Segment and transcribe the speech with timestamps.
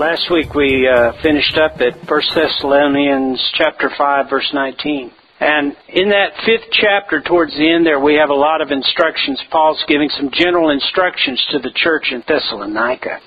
[0.00, 5.12] Last week we uh, finished up at 1 Thessalonians chapter 5 verse 19.
[5.40, 9.38] And in that fifth chapter towards the end there we have a lot of instructions.
[9.52, 13.20] Paul's giving some general instructions to the church in Thessalonica.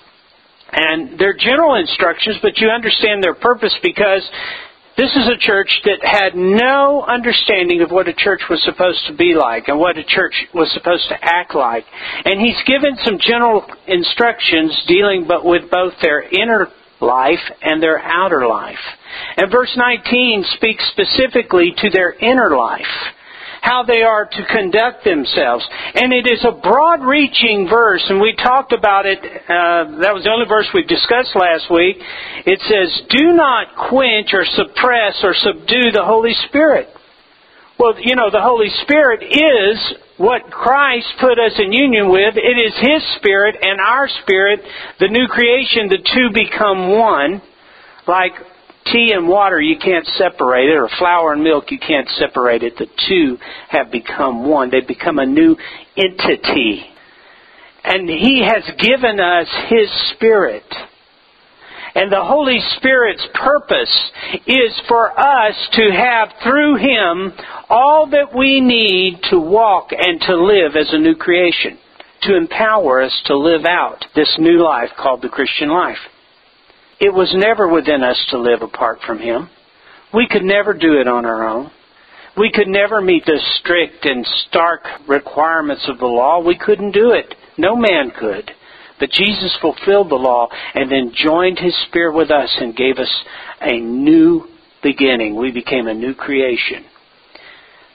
[0.71, 4.27] And they're general instructions, but you understand their purpose because
[4.95, 9.13] this is a church that had no understanding of what a church was supposed to
[9.13, 11.85] be like and what a church was supposed to act like.
[12.25, 16.67] And he's given some general instructions dealing but with both their inner
[17.01, 18.77] life and their outer life.
[19.37, 22.85] And verse 19 speaks specifically to their inner life
[23.63, 25.63] how they are to conduct themselves.
[25.95, 29.23] And it is a broad reaching verse, and we talked about it.
[29.23, 31.95] Uh, that was the only verse we discussed last week.
[32.43, 36.91] It says, Do not quench or suppress or subdue the Holy Spirit.
[37.79, 39.79] Well, you know, the Holy Spirit is
[40.19, 42.35] what Christ put us in union with.
[42.35, 44.59] It is His Spirit and our Spirit,
[44.99, 47.41] the new creation, the two become one.
[48.11, 48.33] Like
[48.85, 52.77] tea and water, you can't separate it, or flour and milk, you can't separate it.
[52.77, 53.37] The two
[53.69, 54.69] have become one.
[54.69, 55.55] They've become a new
[55.97, 56.85] entity.
[57.83, 60.63] And He has given us His Spirit.
[61.95, 64.11] And the Holy Spirit's purpose
[64.47, 67.33] is for us to have through Him
[67.69, 71.77] all that we need to walk and to live as a new creation,
[72.23, 75.97] to empower us to live out this new life called the Christian life.
[76.99, 79.49] It was never within us to live apart from Him.
[80.13, 81.71] We could never do it on our own.
[82.37, 86.41] We could never meet the strict and stark requirements of the law.
[86.43, 87.35] We couldn't do it.
[87.57, 88.49] No man could.
[88.99, 93.23] But Jesus fulfilled the law and then joined His Spirit with us and gave us
[93.61, 94.47] a new
[94.81, 95.35] beginning.
[95.35, 96.85] We became a new creation.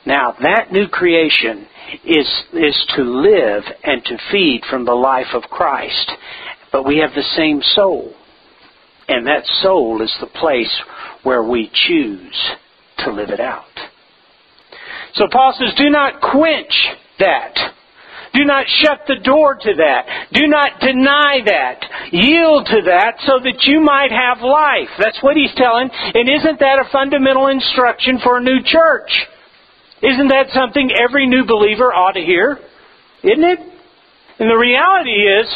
[0.07, 1.67] Now, that new creation
[2.05, 6.13] is, is to live and to feed from the life of Christ.
[6.73, 8.15] But we have the same soul.
[9.09, 10.75] And that soul is the place
[11.23, 12.51] where we choose
[12.99, 13.65] to live it out.
[15.15, 16.73] So Paul says, do not quench
[17.19, 17.55] that.
[18.35, 20.29] Do not shut the door to that.
[20.33, 22.13] Do not deny that.
[22.13, 24.91] Yield to that so that you might have life.
[24.99, 25.89] That's what he's telling.
[25.91, 29.11] And isn't that a fundamental instruction for a new church?
[30.03, 32.59] Isn't that something every new believer ought to hear?
[33.25, 33.59] Isn't it?
[34.39, 35.47] And the reality is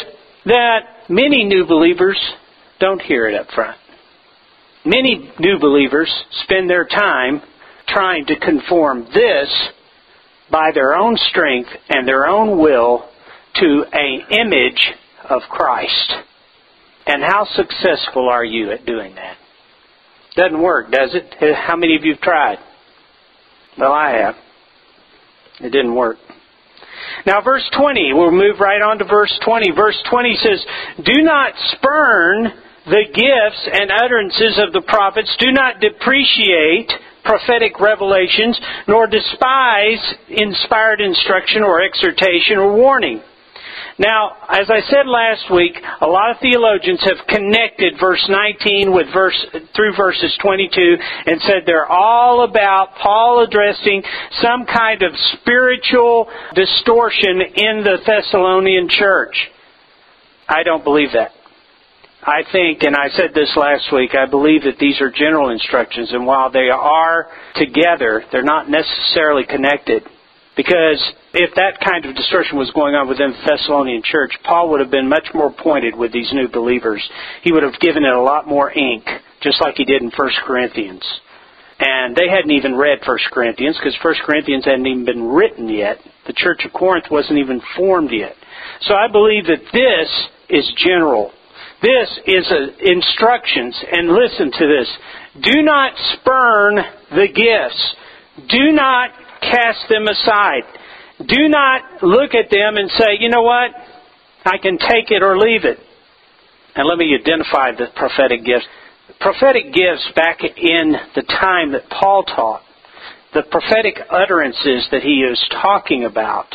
[0.46, 2.18] that many new believers
[2.82, 3.78] don't hear it up front.
[4.84, 6.12] Many new believers
[6.42, 7.40] spend their time
[7.86, 9.68] trying to conform this
[10.50, 13.08] by their own strength and their own will
[13.54, 14.92] to an image
[15.30, 16.12] of Christ.
[17.06, 19.36] And how successful are you at doing that?
[20.34, 21.54] Doesn't work, does it?
[21.54, 22.58] How many of you have tried?
[23.78, 24.34] Well, I have.
[25.60, 26.16] It didn't work.
[27.26, 29.70] Now, verse 20, we'll move right on to verse 20.
[29.76, 30.64] Verse 20 says,
[31.04, 32.52] Do not spurn
[32.86, 35.34] the gifts and utterances of the prophets.
[35.38, 36.90] Do not depreciate
[37.24, 38.58] prophetic revelations,
[38.88, 43.22] nor despise inspired instruction or exhortation or warning.
[43.98, 49.06] Now, as I said last week, a lot of theologians have connected verse 19 with
[49.12, 49.36] verse
[49.76, 50.96] through verses 22
[51.26, 54.02] and said they're all about Paul addressing
[54.40, 59.36] some kind of spiritual distortion in the Thessalonian church.
[60.48, 61.32] I don't believe that.
[62.22, 66.12] I think, and I said this last week, I believe that these are general instructions,
[66.12, 67.26] and while they are
[67.56, 70.04] together, they're not necessarily connected.
[70.54, 71.00] Because
[71.32, 74.90] if that kind of distortion was going on within the Thessalonian church, Paul would have
[74.90, 77.02] been much more pointed with these new believers.
[77.42, 79.02] He would have given it a lot more ink,
[79.40, 81.02] just like he did in 1 Corinthians.
[81.80, 85.98] And they hadn't even read 1 Corinthians because 1 Corinthians hadn't even been written yet.
[86.26, 88.36] The church of Corinth wasn't even formed yet.
[88.82, 91.32] So I believe that this is general.
[91.82, 93.76] This is a, instructions.
[93.90, 94.88] And listen to this.
[95.42, 96.76] Do not spurn
[97.10, 97.94] the gifts.
[98.48, 100.62] Do not cast them aside.
[101.18, 103.70] Do not look at them and say, you know what?
[104.44, 105.78] I can take it or leave it.
[106.74, 108.66] And let me identify the prophetic gifts.
[109.20, 112.62] Prophetic gifts back in the time that Paul taught,
[113.34, 116.46] the prophetic utterances that he is talking about,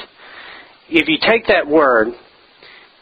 [0.89, 2.09] if you take that word,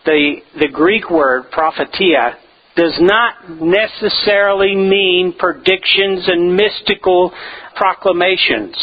[0.06, 2.38] the, the Greek word prophetia
[2.76, 7.32] does not necessarily mean predictions and mystical
[7.76, 8.76] proclamations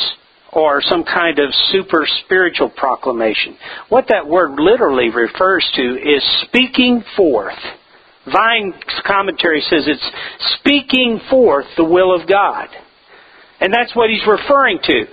[0.53, 3.57] or some kind of super spiritual proclamation.
[3.89, 7.59] What that word literally refers to is speaking forth.
[8.27, 8.75] Vine's
[9.07, 10.11] commentary says it's
[10.59, 12.69] speaking forth the will of God.
[13.61, 15.05] And that's what he's referring to.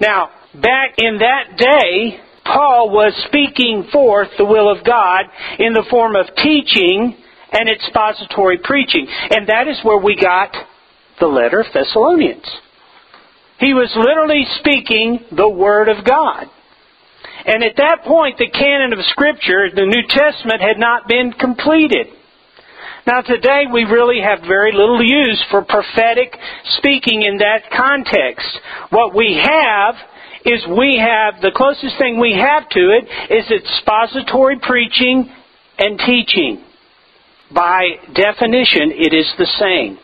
[0.00, 5.26] Now, back in that day, Paul was speaking forth the will of God
[5.58, 7.16] in the form of teaching
[7.52, 9.06] and expository preaching.
[9.30, 10.54] And that is where we got
[11.20, 12.46] the letter of Thessalonians.
[13.58, 16.46] He was literally speaking the Word of God.
[17.44, 22.08] And at that point, the canon of Scripture, the New Testament, had not been completed.
[23.06, 26.36] Now today we really have very little use for prophetic
[26.78, 28.46] speaking in that context.
[28.90, 29.94] What we have
[30.44, 35.30] is we have, the closest thing we have to it is expository preaching
[35.78, 36.64] and teaching.
[37.54, 39.98] By definition, it is the same.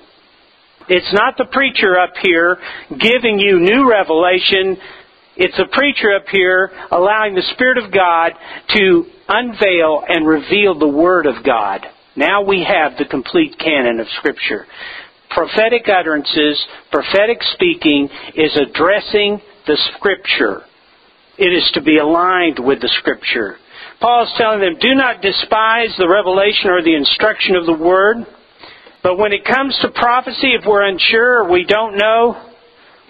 [0.88, 2.58] It's not the preacher up here
[2.88, 4.76] giving you new revelation.
[5.36, 8.32] It's a preacher up here allowing the Spirit of God
[8.76, 11.86] to unveil and reveal the Word of God.
[12.16, 14.66] Now we have the complete canon of Scripture.
[15.30, 20.62] Prophetic utterances, prophetic speaking is addressing the Scripture.
[21.38, 23.56] It is to be aligned with the Scripture.
[24.00, 28.26] Paul is telling them, do not despise the revelation or the instruction of the Word.
[29.02, 32.50] But when it comes to prophecy, if we're unsure or we don't know,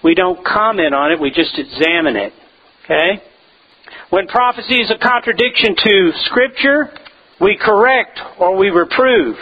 [0.03, 2.33] we don't comment on it, we just examine it.
[2.85, 3.23] Okay?
[4.09, 6.91] When prophecy is a contradiction to Scripture,
[7.41, 9.37] we correct or we reprove.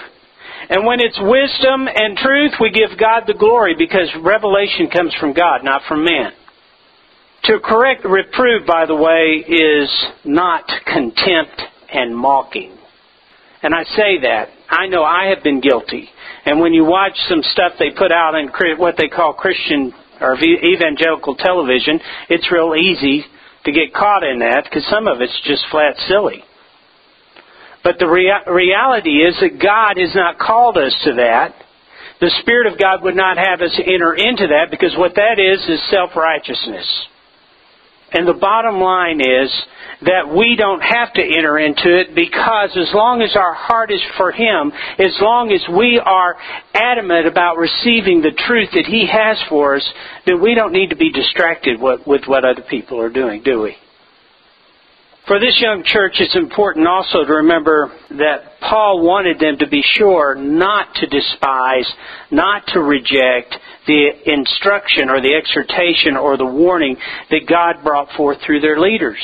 [0.69, 5.33] And when it's wisdom and truth, we give God the glory because revelation comes from
[5.33, 6.31] God, not from man.
[7.43, 11.61] To correct, reprove, by the way, is not contempt
[11.93, 12.77] and mocking.
[13.63, 14.49] And I say that.
[14.69, 16.09] I know I have been guilty.
[16.45, 20.35] And when you watch some stuff they put out in what they call Christian or
[20.37, 21.99] evangelical television,
[22.29, 23.25] it's real easy
[23.65, 26.43] to get caught in that because some of it's just flat silly.
[27.83, 31.55] But the rea- reality is that God has not called us to that.
[32.19, 35.63] The Spirit of God would not have us enter into that because what that is
[35.69, 36.87] is self righteousness.
[38.11, 39.51] And the bottom line is
[40.01, 44.01] that we don't have to enter into it because as long as our heart is
[44.15, 46.35] for Him, as long as we are
[46.73, 49.89] adamant about receiving the truth that He has for us,
[50.25, 53.75] then we don't need to be distracted with what other people are doing, do we?
[55.27, 59.83] For this young church, it's important also to remember that Paul wanted them to be
[59.83, 61.91] sure not to despise,
[62.31, 63.53] not to reject
[63.87, 66.95] the instruction or the exhortation or the warning
[67.29, 69.19] that God brought forth through their leaders.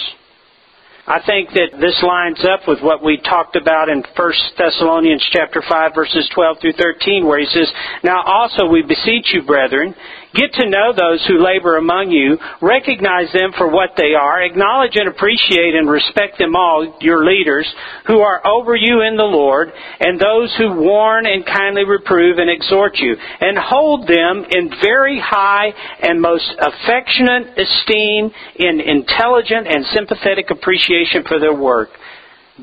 [1.07, 5.61] I think that this lines up with what we talked about in 1 Thessalonians chapter
[5.61, 7.71] 5 verses 12 through 13 where he says,
[8.03, 9.95] Now also we beseech you, brethren,
[10.33, 14.95] Get to know those who labor among you, recognize them for what they are, acknowledge
[14.95, 17.71] and appreciate and respect them all, your leaders,
[18.07, 22.49] who are over you in the Lord, and those who warn and kindly reprove and
[22.49, 25.69] exhort you, and hold them in very high
[26.01, 31.89] and most affectionate esteem in intelligent and sympathetic appreciation for their work.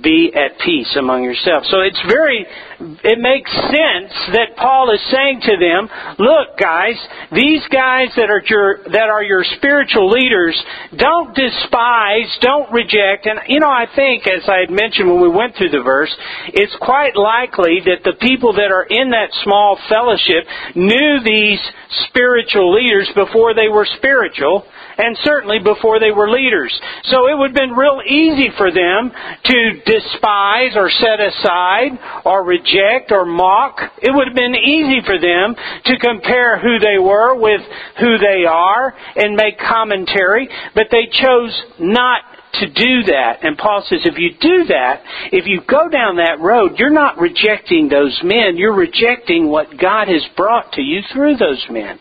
[0.03, 1.69] Be at peace among yourselves.
[1.71, 2.47] So it's very,
[2.81, 5.85] it makes sense that Paul is saying to them,
[6.17, 6.97] look guys,
[7.29, 10.57] these guys that are your, that are your spiritual leaders,
[10.97, 15.29] don't despise, don't reject, and you know, I think, as I had mentioned when we
[15.29, 16.15] went through the verse,
[16.57, 21.61] it's quite likely that the people that are in that small fellowship knew these
[22.09, 24.65] spiritual leaders before they were spiritual,
[24.97, 26.73] and certainly before they were leaders.
[27.05, 32.45] So it would have been real easy for them to despise or set aside or
[32.45, 32.70] reject
[33.11, 33.81] or mock.
[34.03, 37.61] It would have been easy for them to compare who they were with
[37.99, 42.23] who they are and make commentary, but they chose not
[42.55, 43.43] to do that.
[43.43, 47.19] And Paul says if you do that, if you go down that road, you're not
[47.19, 51.99] rejecting those men, you're rejecting what God has brought to you through those men.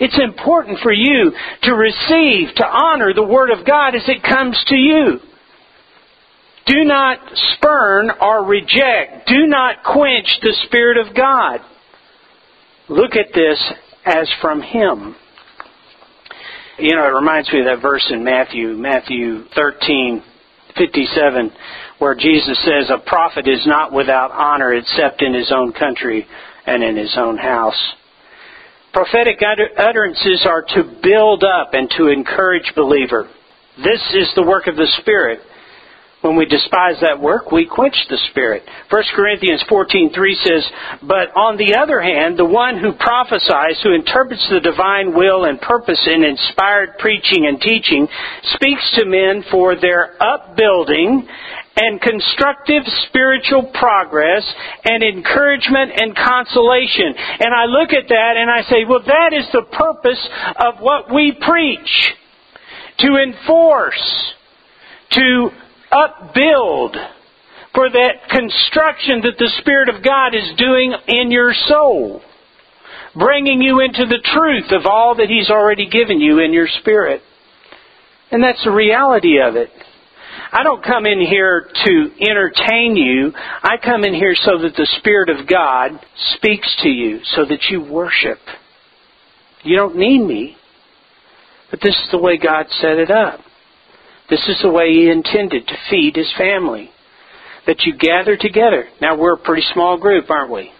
[0.00, 4.56] It's important for you to receive, to honor the Word of God as it comes
[4.68, 5.20] to you.
[6.68, 7.18] Do not
[7.54, 9.26] spurn or reject.
[9.26, 11.60] Do not quench the Spirit of God.
[12.90, 13.58] Look at this
[14.04, 15.16] as from Him.
[16.78, 20.22] You know, it reminds me of that verse in Matthew, Matthew 13,
[20.76, 21.50] 57,
[21.98, 26.26] where Jesus says, A prophet is not without honor except in his own country
[26.66, 27.94] and in his own house.
[28.92, 29.40] Prophetic
[29.76, 33.28] utterances are to build up and to encourage believer.
[33.78, 35.40] This is the work of the Spirit.
[36.20, 38.64] When we despise that work, we quench the Spirit.
[38.90, 40.10] 1 Corinthians 14.3
[40.42, 40.66] says,
[41.02, 45.60] But on the other hand, the one who prophesies, who interprets the divine will and
[45.60, 48.08] purpose in inspired preaching and teaching,
[48.58, 51.22] speaks to men for their upbuilding
[51.78, 54.42] and constructive spiritual progress
[54.82, 57.14] and encouragement and consolation.
[57.14, 61.14] And I look at that and I say, well, that is the purpose of what
[61.14, 62.14] we preach.
[63.06, 64.34] To enforce,
[65.12, 65.50] to
[65.90, 66.96] upbuild
[67.74, 72.22] for that construction that the Spirit of God is doing in your soul,
[73.14, 77.22] bringing you into the truth of all that He's already given you in your spirit.
[78.30, 79.70] And that's the reality of it.
[80.50, 83.32] I don't come in here to entertain you.
[83.36, 85.92] I come in here so that the Spirit of God
[86.34, 88.38] speaks to you, so that you worship.
[89.62, 90.56] You don't need me.
[91.70, 93.40] But this is the way God set it up.
[94.30, 96.90] This is the way He intended to feed His family.
[97.66, 98.86] That you gather together.
[99.00, 100.70] Now, we're a pretty small group, aren't we?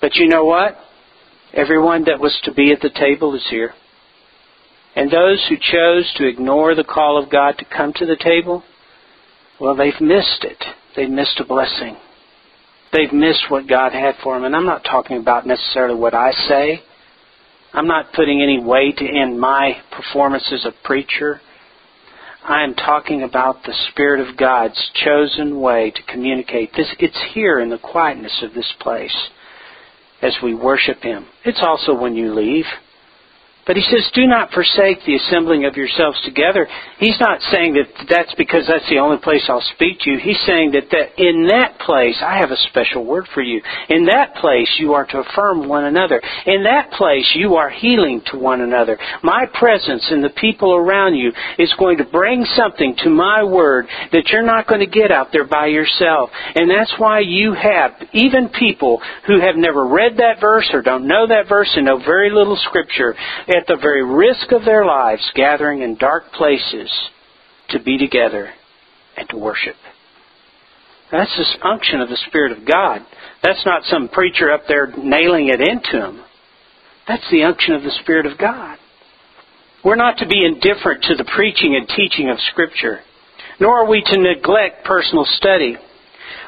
[0.00, 0.76] But you know what?
[1.52, 3.74] Everyone that was to be at the table is here.
[4.94, 8.62] And those who chose to ignore the call of God to come to the table,
[9.60, 10.64] well, they've missed it.
[10.96, 11.96] They've missed a blessing.
[12.92, 14.44] They've missed what God had for them.
[14.44, 16.82] And I'm not talking about necessarily what I say.
[17.72, 21.40] I'm not putting any weight in my performance as a preacher.
[22.42, 26.70] I am talking about the Spirit of God's chosen way to communicate.
[26.74, 29.28] This it's here in the quietness of this place
[30.22, 31.26] as we worship Him.
[31.44, 32.64] It's also when you leave.
[33.66, 36.66] But he says, do not forsake the assembling of yourselves together.
[36.98, 40.18] He's not saying that that's because that's the only place I'll speak to you.
[40.18, 43.60] He's saying that, that in that place, I have a special word for you.
[43.88, 46.20] In that place, you are to affirm one another.
[46.46, 48.98] In that place, you are healing to one another.
[49.22, 53.86] My presence and the people around you is going to bring something to my word
[54.12, 56.30] that you're not going to get out there by yourself.
[56.54, 61.06] And that's why you have even people who have never read that verse or don't
[61.06, 63.14] know that verse and know very little scripture
[63.50, 66.90] at the very risk of their lives, gathering in dark places
[67.70, 68.50] to be together
[69.16, 69.76] and to worship.
[71.10, 73.04] That's the unction of the Spirit of God.
[73.42, 76.24] That's not some preacher up there nailing it into them.
[77.08, 78.78] That's the unction of the Spirit of God.
[79.84, 83.00] We're not to be indifferent to the preaching and teaching of Scripture,
[83.58, 85.76] nor are we to neglect personal study.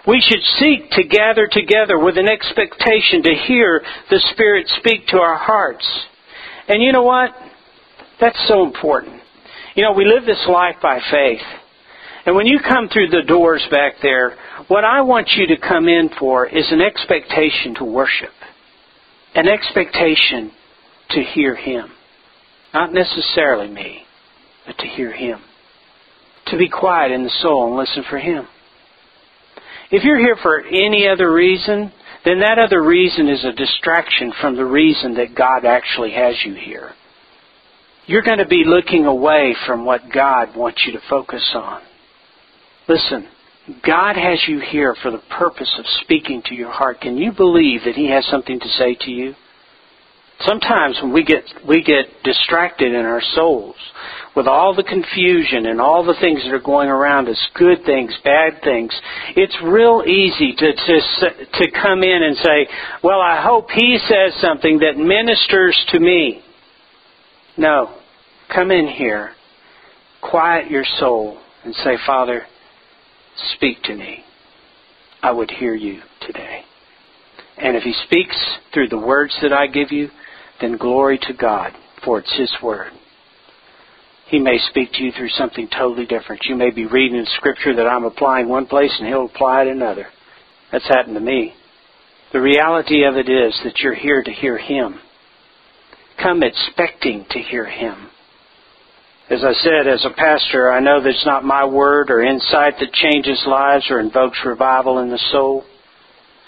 [0.06, 5.18] We should seek to gather together with an expectation to hear the Spirit speak to
[5.18, 5.86] our hearts.
[6.72, 7.32] And you know what?
[8.18, 9.20] That's so important.
[9.74, 11.42] You know, we live this life by faith.
[12.24, 14.38] And when you come through the doors back there,
[14.68, 18.32] what I want you to come in for is an expectation to worship,
[19.34, 20.50] an expectation
[21.10, 21.90] to hear Him.
[22.72, 24.04] Not necessarily me,
[24.66, 25.40] but to hear Him.
[26.46, 28.48] To be quiet in the soul and listen for Him.
[29.90, 31.92] If you're here for any other reason,
[32.24, 36.54] then that other reason is a distraction from the reason that God actually has you
[36.54, 36.92] here.
[38.06, 41.82] You're going to be looking away from what God wants you to focus on.
[42.88, 43.28] Listen,
[43.86, 47.00] God has you here for the purpose of speaking to your heart.
[47.00, 49.34] Can you believe that He has something to say to you?
[50.44, 53.76] Sometimes when we get we get distracted in our souls
[54.34, 58.12] with all the confusion and all the things that are going around us, good things,
[58.24, 58.92] bad things,
[59.36, 62.66] it's real easy to to to come in and say,
[63.02, 66.42] "Well, I hope he says something that ministers to me."
[67.56, 67.90] No.
[68.48, 69.32] Come in here.
[70.20, 72.46] Quiet your soul and say, "Father,
[73.54, 74.24] speak to me.
[75.22, 76.64] I would hear you today."
[77.58, 78.36] And if he speaks
[78.72, 80.10] through the words that I give you,
[80.62, 81.72] then glory to God,
[82.04, 82.92] for it's His Word.
[84.28, 86.46] He may speak to you through something totally different.
[86.46, 89.68] You may be reading in Scripture that I'm applying one place and He'll apply it
[89.68, 90.06] another.
[90.70, 91.52] That's happened to me.
[92.32, 94.98] The reality of it is that you're here to hear Him.
[96.22, 98.08] Come expecting to hear Him.
[99.28, 102.74] As I said, as a pastor, I know that it's not my word or insight
[102.80, 105.64] that changes lives or invokes revival in the soul,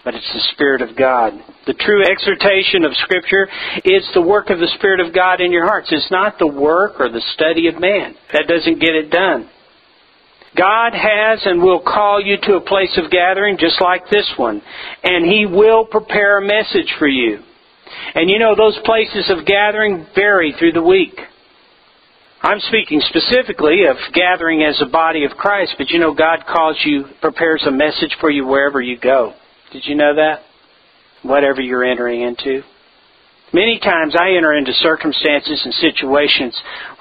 [0.05, 1.33] but it's the Spirit of God.
[1.67, 3.49] The true exhortation of Scripture
[3.85, 5.89] is the work of the Spirit of God in your hearts.
[5.91, 8.15] It's not the work or the study of man.
[8.33, 9.49] That doesn't get it done.
[10.57, 14.63] God has and will call you to a place of gathering just like this one,
[15.03, 17.43] and He will prepare a message for you.
[18.15, 21.19] And you know, those places of gathering vary through the week.
[22.43, 26.79] I'm speaking specifically of gathering as a body of Christ, but you know, God calls
[26.85, 29.33] you, prepares a message for you wherever you go.
[29.75, 30.43] Did you know that?
[31.25, 32.63] Whatever you're entering into.
[33.53, 36.57] Many times I enter into circumstances and situations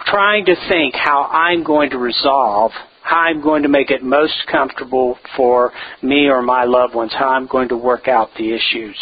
[0.07, 2.71] trying to think how I'm going to resolve,
[3.03, 7.29] how I'm going to make it most comfortable for me or my loved ones, how
[7.29, 8.97] I'm going to work out the issues.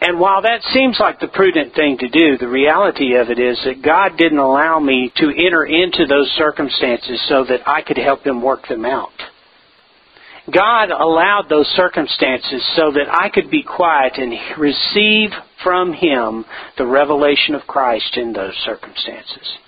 [0.00, 3.60] And while that seems like the prudent thing to do, the reality of it is
[3.66, 8.26] that God didn't allow me to enter into those circumstances so that I could help
[8.26, 9.12] Him work them out.
[10.52, 15.30] God allowed those circumstances so that I could be quiet and receive
[15.62, 16.44] from Him
[16.76, 19.58] the revelation of Christ in those circumstances.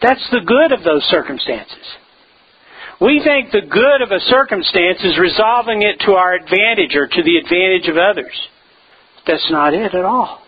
[0.00, 1.84] That's the good of those circumstances.
[3.00, 7.22] We think the good of a circumstance is resolving it to our advantage or to
[7.22, 8.34] the advantage of others.
[9.26, 10.42] That's not it at all.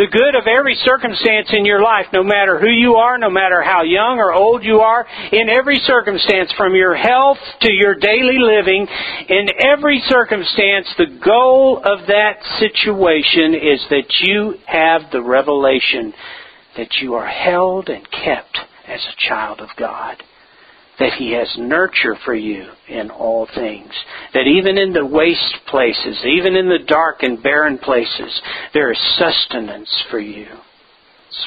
[0.00, 3.60] The good of every circumstance in your life, no matter who you are, no matter
[3.60, 8.38] how young or old you are, in every circumstance, from your health to your daily
[8.38, 8.86] living,
[9.28, 16.14] in every circumstance, the goal of that situation is that you have the revelation
[16.78, 18.56] that you are held and kept
[18.88, 20.16] as a child of God
[21.00, 23.90] that He has nurture for you in all things.
[24.34, 28.40] That even in the waste places, even in the dark and barren places,
[28.72, 30.46] there is sustenance for you,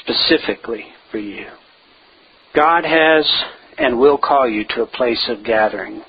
[0.02, 1.46] specifically for you.
[2.56, 3.26] God has
[3.78, 6.04] and will call you to a place of gathering.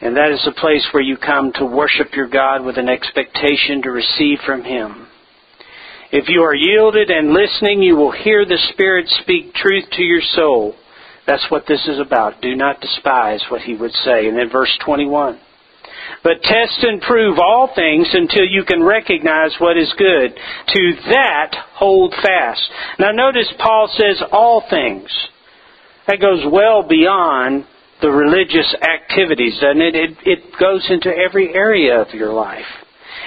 [0.00, 3.80] And that is a place where you come to worship your God with an expectation
[3.82, 5.06] to receive from Him.
[6.12, 10.22] If you are yielded and listening, you will hear the Spirit speak truth to your
[10.34, 10.76] soul
[11.26, 12.40] that's what this is about.
[12.42, 14.28] Do not despise what he would say.
[14.28, 15.40] And then verse 21.
[16.22, 20.34] But test and prove all things until you can recognize what is good.
[20.34, 22.62] To that hold fast.
[22.98, 25.08] Now notice Paul says all things.
[26.06, 27.64] That goes well beyond
[28.02, 29.94] the religious activities, doesn't it?
[29.94, 32.66] It, it goes into every area of your life.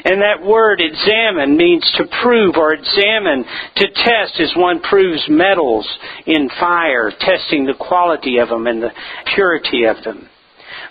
[0.06, 3.46] And that word examine means to prove or examine.
[3.78, 5.88] To test as one proves metals
[6.26, 8.92] in fire, testing the quality of them and the
[9.34, 10.30] purity of them.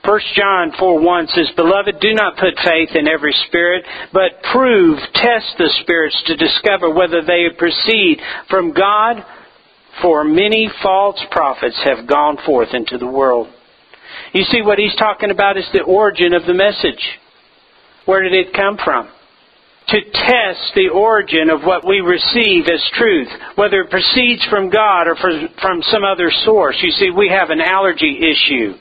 [0.05, 4.99] 1 John 4 1 says, Beloved, do not put faith in every spirit, but prove,
[5.15, 9.25] test the spirits to discover whether they proceed from God,
[10.03, 13.49] for many false prophets have gone forth into the world.
[14.33, 17.03] You see, what he's talking about is the origin of the message.
[18.07, 19.09] Where did it come from?
[19.89, 25.07] To test the origin of what we receive as truth, whether it proceeds from God
[25.07, 26.77] or from some other source.
[26.83, 28.75] You see, we have an allergy issue.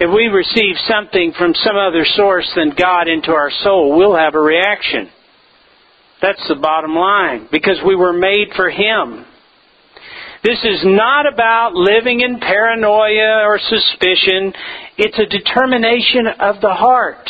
[0.00, 4.34] If we receive something from some other source than God into our soul, we'll have
[4.34, 5.10] a reaction.
[6.22, 9.26] That's the bottom line, because we were made for Him.
[10.42, 14.52] This is not about living in paranoia or suspicion.
[14.96, 17.28] It's a determination of the heart.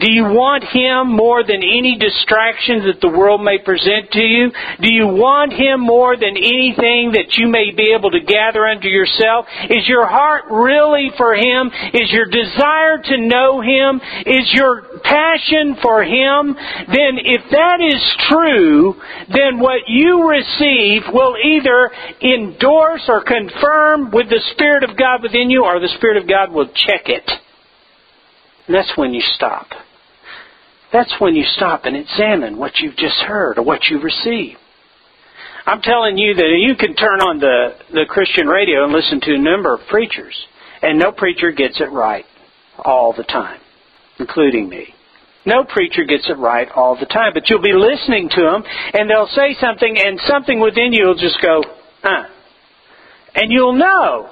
[0.00, 4.50] Do you want Him more than any distractions that the world may present to you?
[4.82, 8.90] Do you want Him more than anything that you may be able to gather unto
[8.90, 9.46] yourself?
[9.70, 11.70] Is your heart really for Him?
[11.94, 14.02] Is your desire to know Him?
[14.26, 16.58] Is your passion for Him?
[16.90, 18.98] Then if that is true,
[19.30, 25.50] then what you receive will either endorse or confirm with the Spirit of God within
[25.50, 27.30] you, or the Spirit of God will check it.
[28.68, 29.68] That's when you stop.
[30.92, 34.58] That's when you stop and examine what you've just heard or what you've received.
[35.66, 39.34] I'm telling you that you can turn on the, the Christian radio and listen to
[39.34, 40.34] a number of preachers,
[40.82, 42.24] and no preacher gets it right
[42.78, 43.60] all the time,
[44.18, 44.94] including me.
[45.46, 49.08] No preacher gets it right all the time, but you'll be listening to them, and
[49.08, 51.62] they'll say something, and something within you will just go,
[52.02, 52.28] huh.
[53.34, 54.30] And you'll know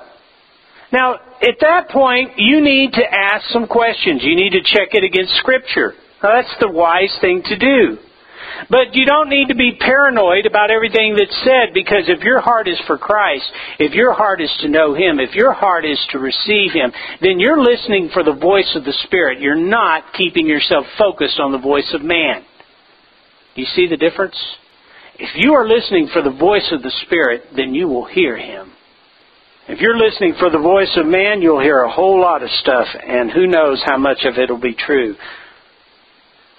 [0.92, 4.22] now, at that point, you need to ask some questions.
[4.22, 5.94] You need to check it against Scripture.
[6.22, 7.98] Now, that's the wise thing to do.
[8.68, 12.68] But you don't need to be paranoid about everything that's said because if your heart
[12.68, 13.44] is for Christ,
[13.78, 17.40] if your heart is to know Him, if your heart is to receive Him, then
[17.40, 19.40] you're listening for the voice of the Spirit.
[19.40, 22.44] You're not keeping yourself focused on the voice of man.
[23.54, 24.36] You see the difference?
[25.18, 28.71] If you are listening for the voice of the Spirit, then you will hear Him.
[29.72, 32.88] If you're listening for the voice of man, you'll hear a whole lot of stuff,
[32.92, 35.16] and who knows how much of it will be true.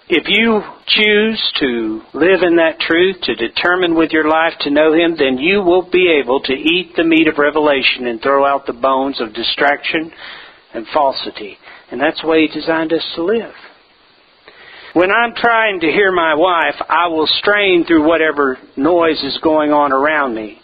[0.10, 4.94] If you choose to live in that truth, to determine with your life to know
[4.94, 8.66] Him, then you will be able to eat the meat of revelation and throw out
[8.66, 10.12] the bones of distraction
[10.74, 11.60] and falsity.
[11.92, 13.54] And that's the way He designed us to live.
[14.94, 19.72] When I'm trying to hear my wife, I will strain through whatever noise is going
[19.72, 20.58] on around me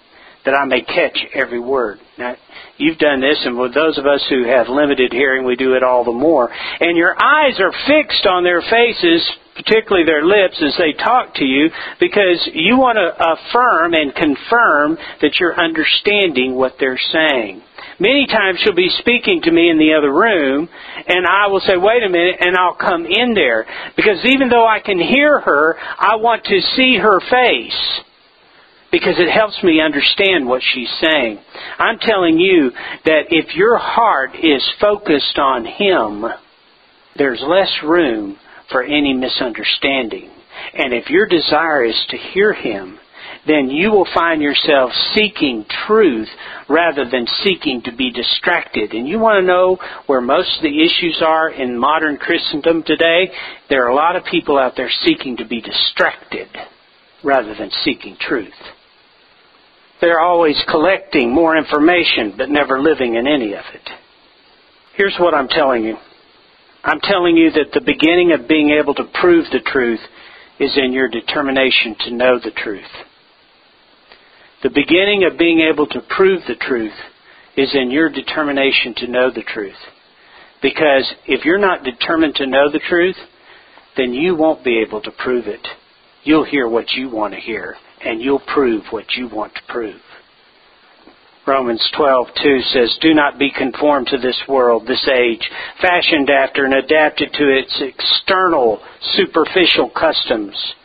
[0.45, 1.99] that I may catch every word.
[2.19, 2.35] Now,
[2.75, 5.83] you've done this, and with those of us who have limited hearing, we do it
[5.83, 6.51] all the more.
[6.51, 9.23] And your eyes are fixed on their faces,
[9.55, 14.97] particularly their lips, as they talk to you, because you want to affirm and confirm
[15.21, 17.61] that you're understanding what they're saying.
[18.01, 20.67] Many times she'll be speaking to me in the other room,
[21.07, 23.65] and I will say, wait a minute, and I'll come in there.
[23.95, 28.03] Because even though I can hear her, I want to see her face
[28.91, 31.39] because it helps me understand what she's saying.
[31.77, 32.71] I'm telling you
[33.05, 36.25] that if your heart is focused on Him,
[37.15, 38.37] there's less room
[38.71, 40.29] for any misunderstanding.
[40.73, 42.99] And if your desire is to hear Him,
[43.47, 46.27] then you will find yourself seeking truth
[46.67, 48.93] rather than seeking to be distracted.
[48.93, 53.31] And you want to know where most of the issues are in modern Christendom today?
[53.69, 56.49] There are a lot of people out there seeking to be distracted
[57.23, 58.53] rather than seeking truth.
[60.01, 63.89] They're always collecting more information, but never living in any of it.
[64.95, 65.97] Here's what I'm telling you.
[66.83, 69.99] I'm telling you that the beginning of being able to prove the truth
[70.59, 72.91] is in your determination to know the truth.
[74.63, 76.93] The beginning of being able to prove the truth
[77.57, 79.79] is in your determination to know the truth.
[80.61, 83.15] Because if you're not determined to know the truth,
[83.97, 85.65] then you won't be able to prove it.
[86.23, 90.01] You'll hear what you want to hear and you'll prove what you want to prove.
[91.45, 95.49] Romans 12:2 says, "Do not be conformed to this world, this age,
[95.81, 100.75] fashioned after and adapted to its external, superficial customs."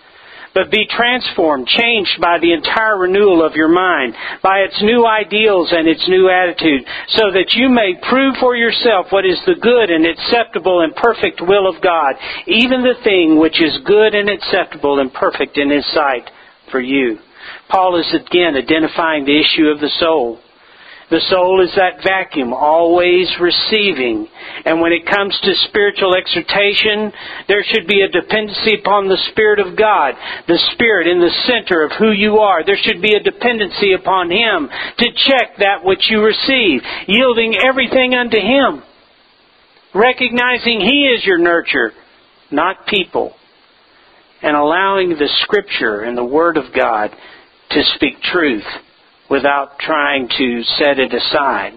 [0.55, 5.73] but be transformed, changed by the entire renewal of your mind, by its new ideals
[5.73, 9.91] and its new attitude, so that you may prove for yourself what is the good
[9.91, 12.15] and acceptable and perfect will of God,
[12.47, 16.31] even the thing which is good and acceptable and perfect in His sight
[16.71, 17.19] for you.
[17.69, 20.41] Paul is again identifying the issue of the soul.
[21.11, 24.27] The soul is that vacuum, always receiving.
[24.65, 27.13] And when it comes to spiritual exhortation,
[27.47, 30.15] there should be a dependency upon the Spirit of God,
[30.49, 32.65] the Spirit in the center of who you are.
[32.65, 38.15] There should be a dependency upon Him to check that which you receive, yielding everything
[38.15, 38.83] unto Him.
[39.95, 41.93] Recognizing He is your nurture,
[42.51, 43.37] not people
[44.45, 47.11] and allowing the Scripture and the Word of God
[47.71, 48.67] to speak truth
[49.31, 51.73] without trying to set it aside.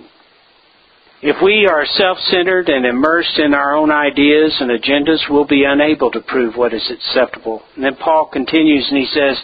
[1.21, 5.63] If we are self centered and immersed in our own ideas and agendas, we'll be
[5.65, 7.63] unable to prove what is acceptable.
[7.75, 9.37] And then Paul continues and he says,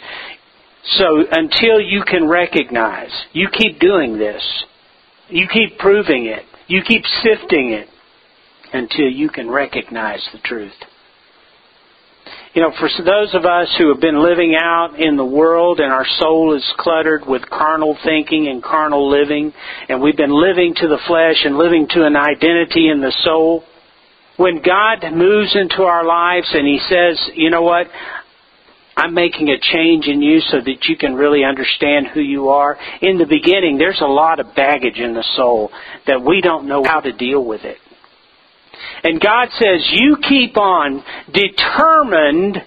[0.98, 4.44] So until you can recognize, you keep doing this,
[5.30, 7.88] you keep proving it, you keep sifting it
[8.74, 10.74] until you can recognize the truth
[12.54, 15.92] you know, for those of us who have been living out in the world and
[15.92, 19.52] our soul is cluttered with carnal thinking and carnal living,
[19.88, 23.64] and we've been living to the flesh and living to an identity in the soul,
[24.36, 27.88] when God moves into our lives and He says, you know what,
[28.96, 32.78] I'm making a change in you so that you can really understand who you are.
[33.02, 35.72] In the beginning, there's a lot of baggage in the soul
[36.06, 37.78] that we don't know how to deal with it.
[39.02, 42.58] And God says, you keep on determined,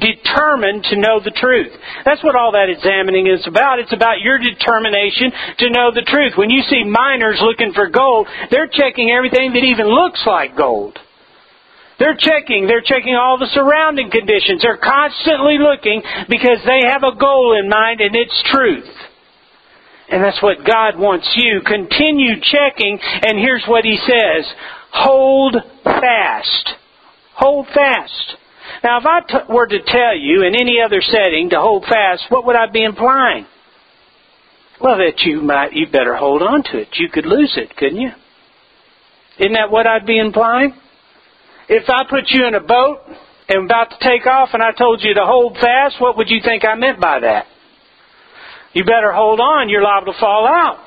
[0.00, 1.72] determined to know the truth.
[2.04, 3.78] That's what all that examining is about.
[3.78, 6.32] It's about your determination to know the truth.
[6.36, 10.98] When you see miners looking for gold, they're checking everything that even looks like gold.
[11.98, 14.62] They're checking, they're checking all the surrounding conditions.
[14.62, 18.86] They're constantly looking because they have a goal in mind and it's truth.
[20.08, 21.60] And that's what God wants you.
[21.66, 24.46] Continue checking, and here's what He says
[24.92, 26.70] hold fast.
[27.34, 28.36] Hold fast.
[28.82, 32.24] Now, if I t- were to tell you in any other setting to hold fast,
[32.28, 33.46] what would I be implying?
[34.80, 36.88] Well, that you might, you better hold on to it.
[36.94, 38.10] You could lose it, couldn't you?
[39.38, 40.74] Isn't that what I'd be implying?
[41.68, 43.00] If I put you in a boat
[43.48, 46.40] and about to take off and I told you to hold fast, what would you
[46.44, 47.46] think I meant by that?
[48.72, 50.86] You better hold on, you're liable to fall out.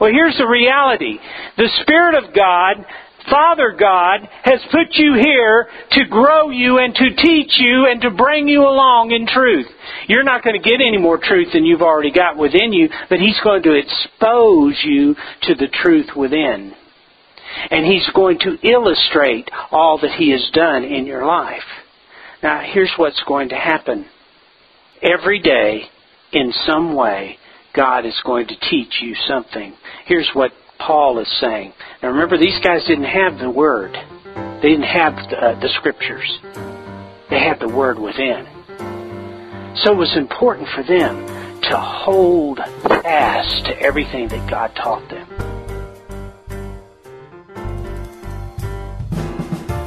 [0.00, 1.18] Well, here's the reality.
[1.56, 2.84] The Spirit of God,
[3.30, 8.10] Father God, has put you here to grow you and to teach you and to
[8.10, 9.66] bring you along in truth.
[10.08, 13.20] You're not going to get any more truth than you've already got within you, but
[13.20, 16.74] He's going to expose you to the truth within.
[17.70, 21.62] And He's going to illustrate all that He has done in your life.
[22.42, 24.06] Now, here's what's going to happen.
[25.00, 25.84] Every day,
[26.32, 27.38] in some way,
[27.74, 29.74] God is going to teach you something.
[30.06, 31.72] Here's what Paul is saying.
[32.02, 33.96] Now remember, these guys didn't have the Word.
[34.62, 36.38] They didn't have the, uh, the Scriptures.
[37.30, 38.46] They had the Word within.
[39.82, 41.26] So it was important for them
[41.62, 45.26] to hold fast to everything that God taught them.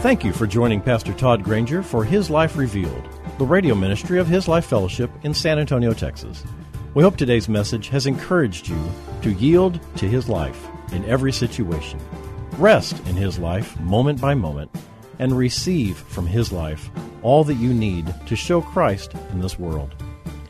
[0.02, 4.28] Thank you for joining Pastor Todd Granger for His Life Revealed, the radio ministry of
[4.28, 6.43] His Life Fellowship in San Antonio, Texas.
[6.97, 11.99] We hope today's message has encouraged you to yield to His life in every situation,
[12.53, 14.71] rest in His life moment by moment,
[15.19, 16.89] and receive from His life
[17.21, 19.93] all that you need to show Christ in this world.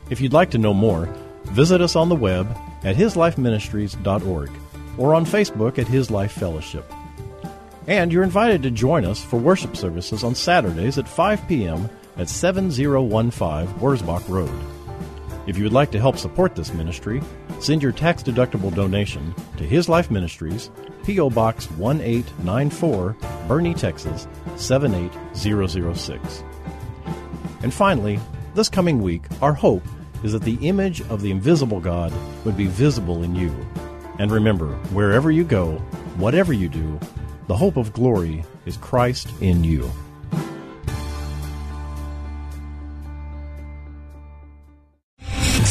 [0.08, 1.14] If you'd like to know more,
[1.48, 2.48] visit us on the web
[2.82, 4.50] at hislifeministries.org
[4.96, 6.90] or on Facebook at His Life Fellowship.
[7.86, 11.90] And you're invited to join us for worship services on Saturdays at 5 p.m.
[12.16, 14.77] at 7015 Wurzbach Road.
[15.48, 17.22] If you would like to help support this ministry,
[17.58, 20.70] send your tax deductible donation to His Life Ministries,
[21.06, 21.30] P.O.
[21.30, 23.16] Box 1894,
[23.48, 26.44] Boerne, Texas 78006.
[27.62, 28.20] And finally,
[28.54, 29.86] this coming week, our hope
[30.22, 32.12] is that the image of the invisible God
[32.44, 33.50] would be visible in you.
[34.18, 35.76] And remember, wherever you go,
[36.18, 37.00] whatever you do,
[37.46, 39.90] the hope of glory is Christ in you.